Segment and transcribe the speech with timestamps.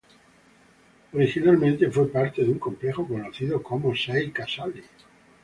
[1.13, 4.83] Originalmente fue parte de un complejo conocido como Sei Casali.